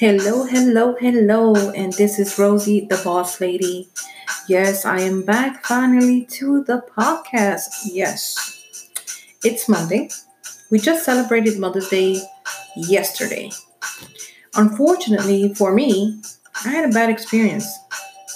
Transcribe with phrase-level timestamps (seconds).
[0.00, 3.88] Hello, hello, hello, and this is Rosey, the boss lady.
[4.46, 7.80] Yes, I am back finally to the podcast.
[7.84, 8.62] Yes,
[9.42, 10.10] it's Monday.
[10.70, 12.22] We just celebrated Mother's Day
[12.76, 13.50] yesterday.
[14.54, 16.22] Unfortunately for me,
[16.64, 17.66] I had a bad experience.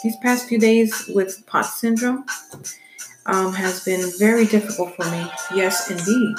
[0.02, 2.24] These past few days with POTS syndrome
[3.26, 5.30] um, has been very difficult for me.
[5.54, 6.34] Yes, indeed.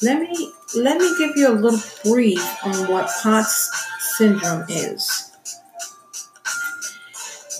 [0.00, 3.70] Let me let me give you a little brief on what POTS
[4.16, 5.30] syndrome is.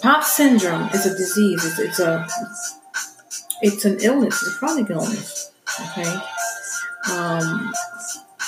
[0.02, 1.64] POTS syndrome is a disease.
[1.64, 2.26] It's, it's a
[3.62, 4.42] it's an illness.
[4.42, 5.52] It's a chronic illness.
[5.80, 6.14] Okay.
[7.10, 7.72] Um,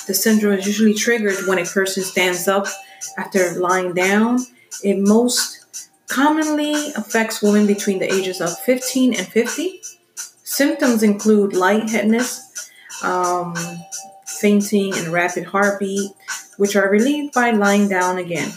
[0.07, 2.67] the syndrome is usually triggered when a person stands up
[3.17, 4.41] after lying down.
[4.83, 9.81] It most commonly affects women between the ages of 15 and 50.
[10.43, 12.71] Symptoms include lightheadedness,
[13.03, 13.55] um,
[14.41, 16.11] fainting, and rapid heartbeat,
[16.57, 18.53] which are relieved by lying down again.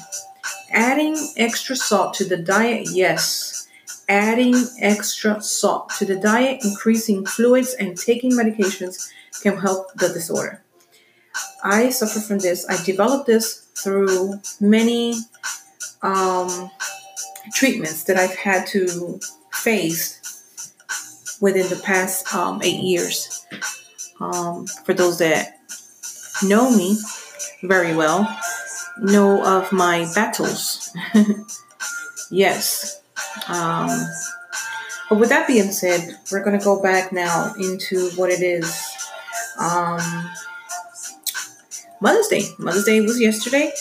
[0.72, 3.67] Adding extra salt to the diet, yes.
[4.09, 9.09] Adding extra salt to the diet, increasing fluids, and taking medications
[9.42, 10.64] can help the disorder.
[11.64, 12.67] I suffer from this.
[12.69, 15.16] I developed this through many
[16.02, 16.72] um,
[17.53, 19.19] treatments that I've had to
[19.53, 20.17] face
[21.41, 23.45] within the past um, eight years.
[24.19, 25.56] Um, for those that
[26.43, 26.97] know me
[27.61, 28.27] very well,
[28.99, 30.94] know of my battles.
[32.31, 33.02] yes.
[33.47, 33.89] Um,
[35.09, 38.75] but with that being said, we're going to go back now into what it is.
[39.59, 39.99] Um,
[42.02, 42.44] Mother's Day.
[42.59, 43.72] Mother's Day was yesterday.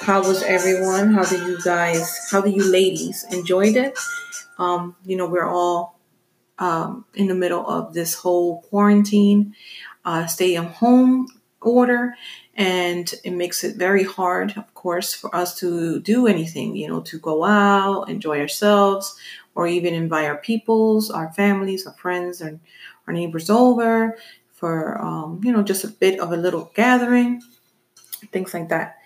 [0.00, 1.12] How was everyone?
[1.12, 3.98] How did you guys, how did you ladies enjoyed it?
[4.58, 5.98] Um, you know, we're all
[6.58, 9.54] um, in the middle of this whole quarantine,
[10.04, 11.26] uh, stay at home
[11.60, 12.14] order,
[12.54, 17.00] and it makes it very hard, of course, for us to do anything, you know,
[17.00, 19.16] to go out, enjoy ourselves,
[19.54, 22.60] or even invite our peoples, our families, our friends, and
[23.06, 24.16] our neighbors over
[24.52, 27.42] for, um, you know, just a bit of a little gathering,
[28.32, 28.96] things like that.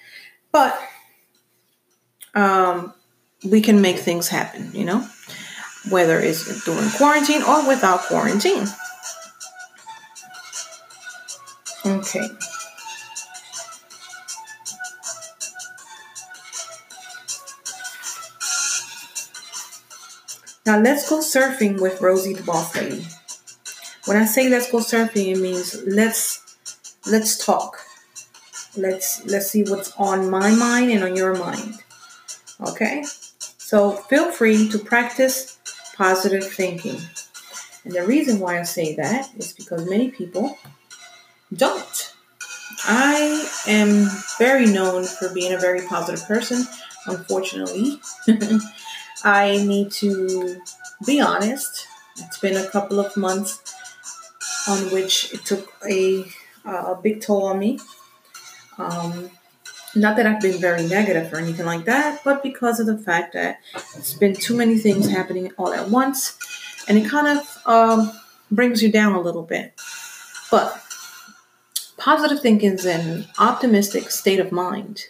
[0.52, 0.80] But
[2.34, 2.94] um,
[3.44, 5.06] we can make things happen, you know,
[5.90, 8.66] whether it's during quarantine or without quarantine.
[11.84, 12.28] Okay.
[20.70, 23.04] Now let's go surfing with Rosey the Boss Lady.
[24.04, 26.56] When I say let's go surfing, it means let's
[27.08, 27.80] let's talk.
[28.76, 31.74] Let's let's see what's on my mind and on your mind.
[32.60, 33.02] Okay?
[33.58, 35.58] So feel free to practice
[35.96, 37.00] positive thinking.
[37.82, 40.56] And the reason why I say that is because many people
[41.52, 42.14] don't.
[42.84, 46.64] I am very known for being a very positive person,
[47.06, 48.00] unfortunately.
[49.24, 50.60] I need to
[51.06, 51.86] be honest.
[52.18, 53.74] It's been a couple of months
[54.68, 56.24] on which it took a,
[56.64, 57.78] a big toll on me.
[58.78, 59.30] Um,
[59.94, 63.32] not that I've been very negative or anything like that, but because of the fact
[63.34, 63.58] that
[63.96, 66.38] it's been too many things happening all at once,
[66.88, 68.12] and it kind of um,
[68.50, 69.74] brings you down a little bit.
[70.50, 70.80] But
[71.96, 75.04] positive thinking is an optimistic state of mind,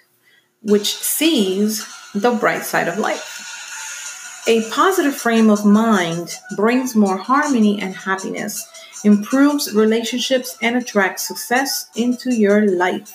[0.62, 3.50] which sees the bright side of life.
[4.46, 8.66] A positive frame of mind brings more harmony and happiness,
[9.04, 13.12] improves relationships, and attracts success into your life.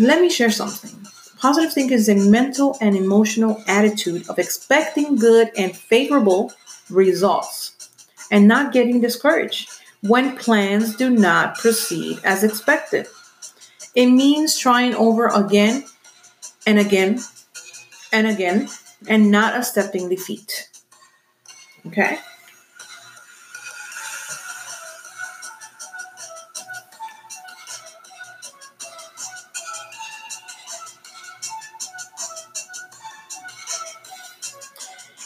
[0.00, 1.06] Let me share something.
[1.38, 6.52] Positive thinking is a mental and emotional attitude of expecting good and favorable
[6.88, 7.90] results
[8.30, 9.70] and not getting discouraged
[10.00, 13.06] when plans do not proceed as expected.
[13.94, 15.84] It means trying over again
[16.66, 17.20] and again
[18.14, 18.68] and again
[19.08, 20.70] and not accepting defeat.
[21.88, 22.18] Okay?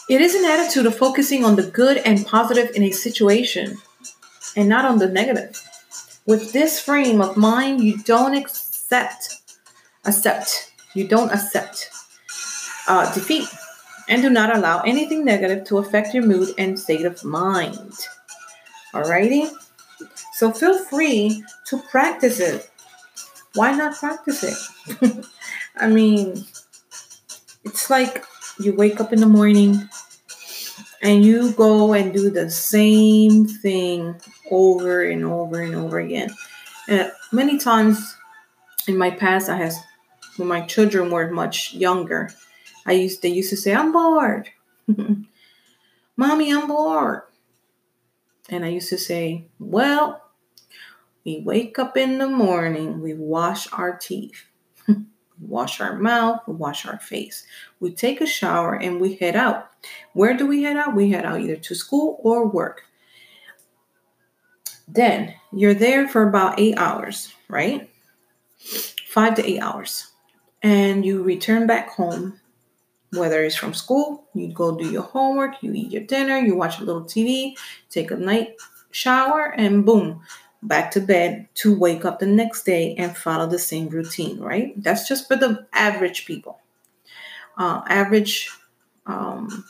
[0.08, 3.76] It is an attitude of focusing on the good and positive in a situation
[4.56, 5.62] and not on the negative.
[6.24, 9.42] With this frame of mind, you don't accept,
[10.06, 11.90] accept, you don't accept
[12.88, 13.48] uh, defeat
[14.08, 17.92] and do not allow anything negative to affect your mood and state of mind.
[18.92, 19.50] Alrighty?
[20.34, 22.70] So feel free to practice it.
[23.54, 25.26] Why not practice it?
[25.76, 26.44] I mean,
[27.64, 28.24] it's like
[28.58, 29.88] you wake up in the morning
[31.02, 34.20] and you go and do the same thing
[34.50, 36.30] over and over and over again.
[36.88, 38.16] And many times
[38.86, 39.78] in my past, I has
[40.36, 42.30] when my children were much younger,
[42.88, 44.48] I used they used to say, "I'm bored,
[46.16, 47.22] mommy, I'm bored,"
[48.48, 50.22] and I used to say, "Well,
[51.24, 54.44] we wake up in the morning, we wash our teeth."
[54.86, 54.96] We
[55.40, 57.46] wash our mouth, we wash our face.
[57.78, 59.70] We take a shower and we head out.
[60.14, 60.96] Where do we head out?
[60.96, 62.84] We head out either to school or work.
[64.88, 67.90] Then you're there for about eight hours, right?
[69.08, 70.10] Five to eight hours.
[70.62, 72.40] And you return back home,
[73.12, 76.78] whether it's from school, you go do your homework, you eat your dinner, you watch
[76.80, 77.56] a little TV,
[77.90, 78.56] take a night
[78.90, 80.20] shower, and boom,
[80.62, 84.72] back to bed to wake up the next day and follow the same routine, right?
[84.82, 86.60] That's just for the average people.
[87.56, 88.50] Uh, average
[89.06, 89.64] um,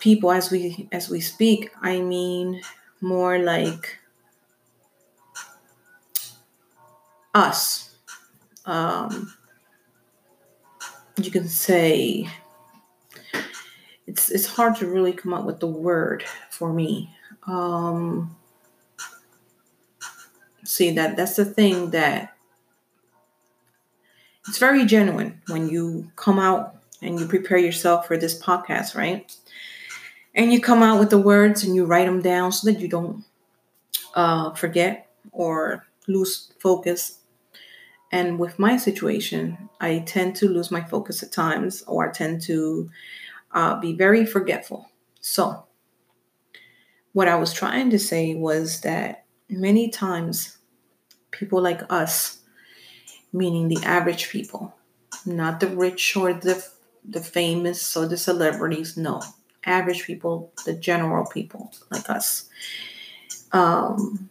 [0.00, 2.60] people as we as we speak, I mean
[3.00, 3.98] more like
[7.34, 7.94] us.
[8.66, 9.32] Um,
[11.24, 12.28] you can say
[14.06, 17.14] it's it's hard to really come up with the word for me.
[17.46, 18.36] Um,
[20.64, 22.34] see that that's the thing that
[24.48, 29.34] it's very genuine when you come out and you prepare yourself for this podcast, right?
[30.34, 32.88] And you come out with the words and you write them down so that you
[32.88, 33.24] don't
[34.14, 37.17] uh, forget or lose focus.
[38.10, 42.40] And with my situation, I tend to lose my focus at times or I tend
[42.42, 42.88] to
[43.52, 44.90] uh, be very forgetful.
[45.20, 45.64] So,
[47.12, 50.58] what I was trying to say was that many times
[51.30, 52.40] people like us,
[53.32, 54.74] meaning the average people,
[55.26, 56.64] not the rich or the
[57.04, 59.22] the famous or the celebrities, no,
[59.64, 62.48] average people, the general people like us,
[63.52, 64.28] um,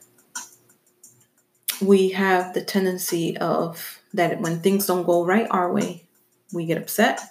[1.82, 6.08] we have the tendency of that when things don't go right our way,
[6.54, 7.22] we get upset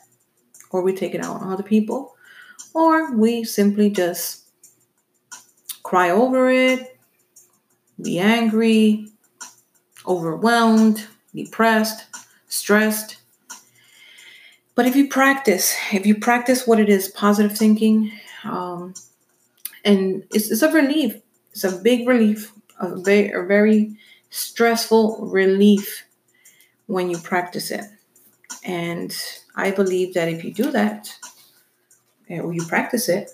[0.70, 2.16] or we take it out on other people
[2.74, 4.44] or we simply just
[5.82, 6.98] cry over it,
[8.02, 9.08] be angry,
[10.06, 12.04] overwhelmed, depressed,
[12.48, 13.18] stressed,
[14.76, 18.12] but if you practice, if you practice what it is, positive thinking,
[18.44, 18.92] um,
[19.84, 21.16] and it's, it's a relief.
[21.52, 23.96] It's a big relief, a very, a very
[24.36, 26.04] stressful relief
[26.86, 27.84] when you practice it.
[28.64, 29.16] And
[29.54, 31.16] I believe that if you do that,
[32.28, 33.30] or you practice it,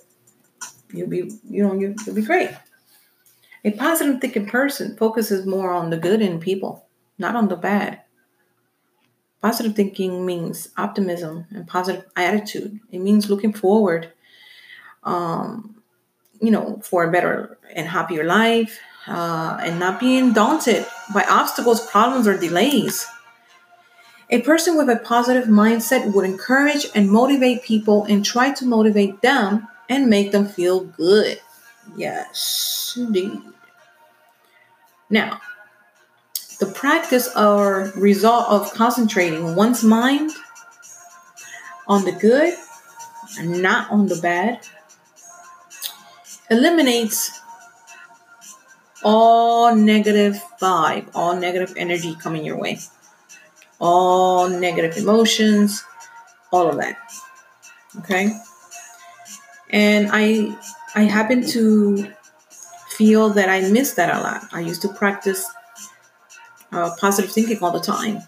[0.92, 2.50] you'll be, you know, you'll be great.
[3.64, 6.86] A positive thinking person focuses more on the good in people,
[7.18, 8.02] not on the bad.
[9.40, 12.78] Positive thinking means optimism and positive attitude.
[12.92, 14.12] It means looking forward,
[15.02, 15.82] um,
[16.40, 21.86] you know, for a better and happier life, uh, and not being daunted by obstacles,
[21.86, 23.06] problems, or delays.
[24.30, 29.20] A person with a positive mindset would encourage and motivate people and try to motivate
[29.20, 31.38] them and make them feel good.
[31.96, 33.40] Yes, indeed.
[35.10, 35.40] Now,
[36.60, 40.30] the practice or result of concentrating one's mind
[41.86, 42.54] on the good
[43.38, 44.60] and not on the bad
[46.50, 47.41] eliminates
[49.04, 52.78] all negative vibe, all negative energy coming your way,
[53.80, 55.84] all negative emotions,
[56.52, 56.96] all of that.
[57.98, 58.32] Okay?
[59.70, 60.56] And I
[60.94, 62.12] I happen to
[62.90, 64.44] feel that I miss that a lot.
[64.52, 65.50] I used to practice
[66.72, 68.20] uh, positive thinking all the time.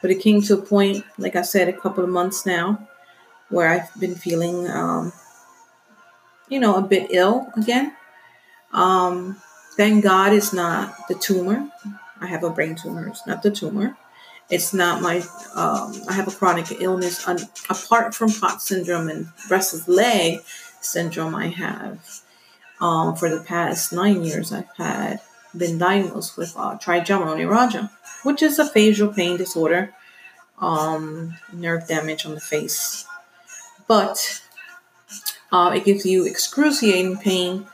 [0.00, 2.88] But it came to a point, like I said, a couple of months now,
[3.50, 5.12] where I've been feeling, um,
[6.48, 7.94] you know, a bit ill again.
[8.72, 9.36] Um,
[9.76, 11.68] thank God it's not the tumor.
[12.20, 13.08] I have a brain tumor.
[13.08, 13.96] It's not the tumor.
[14.50, 15.18] It's not my.
[15.54, 17.26] Um, I have a chronic illness
[17.70, 20.40] apart from POTS syndrome and restless leg
[20.80, 21.34] syndrome.
[21.34, 22.22] I have
[22.80, 24.52] um, for the past nine years.
[24.52, 25.20] I've had
[25.56, 27.90] been diagnosed with uh, trigeminal neuralgia,
[28.24, 29.94] which is a facial pain disorder,
[30.58, 33.06] um, nerve damage on the face.
[33.86, 34.42] But
[35.50, 37.66] uh, it gives you excruciating pain,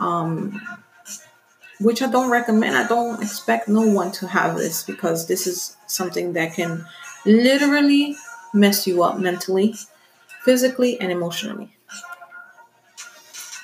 [0.00, 0.60] um,
[1.80, 2.76] which I don't recommend.
[2.76, 6.84] I don't expect no one to have this because this is something that can
[7.24, 8.16] literally
[8.54, 9.74] mess you up mentally,
[10.44, 11.72] physically, and emotionally.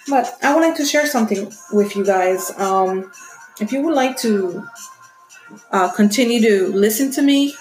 [0.09, 2.51] But I would like to share something with you guys.
[2.59, 3.13] Um,
[3.61, 4.67] if you would like to
[5.71, 7.55] uh, continue to listen to me,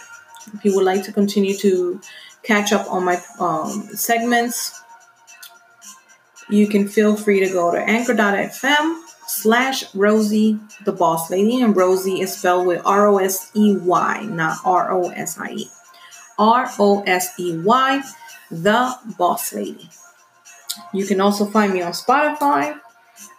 [0.54, 2.02] if you would like to continue to
[2.44, 4.82] catch up on my um, segments,
[6.52, 11.62] you can feel free to go to anchor.fm slash Rosey the Boss Lady.
[11.62, 15.52] And Rosey is spelled with R O S E Y, not R O S I
[15.52, 15.70] E.
[16.38, 18.02] R O S E Y,
[18.50, 19.90] the Boss Lady.
[20.94, 22.80] You can also find me on Spotify,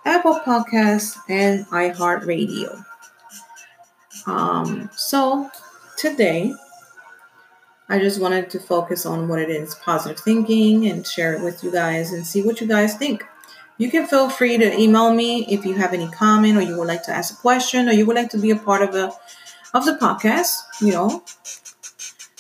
[0.05, 2.85] Apple Podcasts, and iHeartRadio.
[4.27, 5.51] Um, so
[5.99, 6.55] today,
[7.93, 11.63] I just wanted to focus on what it is positive thinking and share it with
[11.63, 13.23] you guys and see what you guys think.
[13.77, 16.89] You can feel free to email me if you have any comment or you would
[16.89, 19.13] like to ask a question or you would like to be a part of the
[19.75, 20.55] of the podcast.
[20.81, 21.23] You know,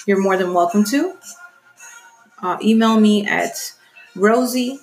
[0.07, 1.19] you're more than welcome to.
[2.43, 3.75] Uh, email me at
[4.17, 4.79] Rosey,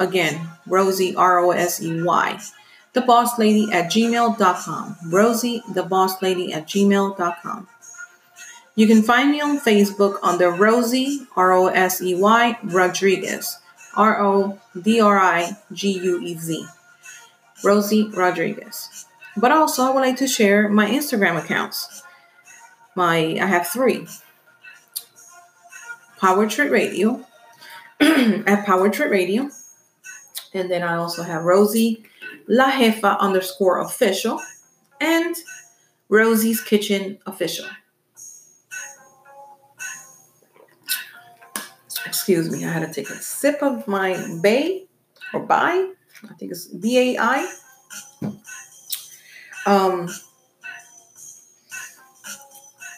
[0.00, 2.40] again, Rosey, R O S E Y,
[2.92, 4.96] the boss lady at gmail.com.
[5.06, 7.68] Rosey, the boss lady at gmail.com.
[8.78, 13.58] You can find me on Facebook under Rosey, R O S E Y, Rodriguez,
[13.96, 16.64] R O D R I G U E Z.
[17.64, 19.06] Rosey Rodriguez.
[19.36, 22.04] But also, I would like to share my Instagram accounts.
[22.94, 24.06] My I have three.
[26.20, 27.26] Power Trip Radio
[28.00, 29.50] at Power Trip Radio.
[30.54, 32.04] And then I also have Rosey
[32.46, 34.40] La Jefa underscore official
[35.00, 35.34] and
[36.08, 37.66] Rosey's Kitchen official.
[42.28, 44.84] Excuse me, I had to take a sip of my bay
[45.32, 45.92] or by.
[46.28, 47.50] I think it's B A I.
[49.64, 50.10] Um,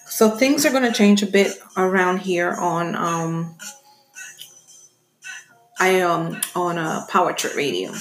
[0.09, 3.55] so things are going to change a bit around here on um,
[5.79, 7.93] I um on a power trip radio,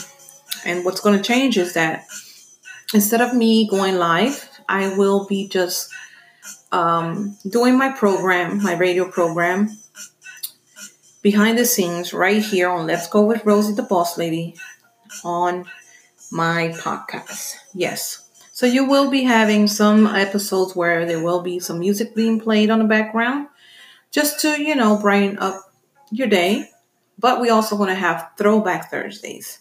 [0.65, 2.05] and what's going to change is that
[2.91, 5.91] instead of me going live, I will be just
[6.71, 9.77] um, doing my program, my radio program,
[11.21, 14.55] behind the scenes right here on Let's Go with Rosey the Boss Lady
[15.23, 15.65] on
[16.31, 17.55] my podcast.
[17.73, 18.25] Yes.
[18.53, 22.69] So you will be having some episodes where there will be some music being played
[22.69, 23.47] on the background
[24.11, 25.73] just to, you know, brighten up
[26.11, 26.69] your day.
[27.17, 29.59] But we also want to have throwback Thursdays.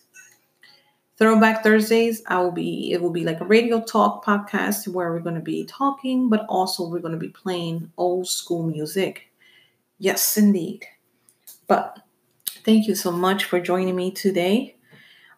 [1.17, 5.19] Throwback Thursdays, I will be it will be like a radio talk podcast where we're
[5.19, 9.33] going to be talking, but also we're going to be playing old school music.
[9.99, 10.87] Yes, indeed.
[11.69, 12.01] But
[12.65, 14.77] thank you so much for joining me today.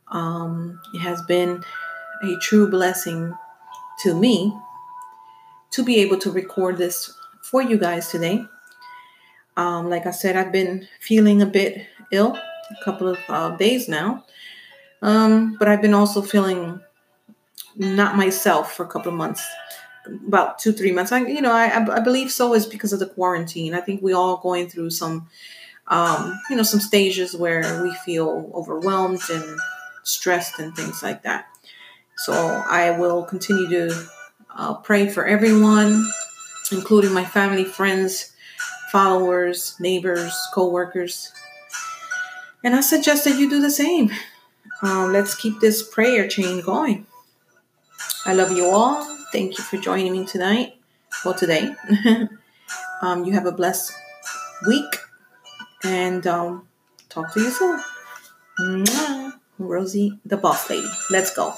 [0.08, 1.62] Um, it has been
[2.22, 3.34] a true blessing
[4.02, 4.56] to me
[5.72, 8.44] to be able to record this for you guys today.
[9.56, 13.88] Um, like I said, I've been feeling a bit ill a couple of uh, days
[13.88, 14.24] now,
[15.02, 16.80] um, but I've been also feeling
[17.76, 19.46] not myself for a couple of months,
[20.26, 21.12] about two, three months.
[21.12, 23.74] I, you know, I, I believe so is because of the quarantine.
[23.74, 25.28] I think we all going through some,
[25.90, 29.58] um, you know, some stages where we feel overwhelmed and
[30.04, 31.46] stressed and things like that.
[32.16, 34.06] So I will continue to
[34.56, 36.08] uh, pray for everyone,
[36.70, 38.32] including my family, friends,
[38.92, 41.32] followers, neighbors, co-workers.
[42.62, 44.10] And I suggest that you do the same.
[44.82, 47.06] Um, let's keep this prayer chain going.
[48.26, 49.02] I love you all.
[49.32, 50.76] Thank you for joining me tonight.
[51.24, 51.74] Well, today.
[53.02, 53.92] um, you have a blessed
[54.66, 54.96] week.
[55.84, 56.68] And um,
[57.08, 57.80] talk to you soon.
[58.60, 59.32] Mwah.
[59.60, 60.88] Rosey, the boss lady.
[61.10, 61.54] Let's go.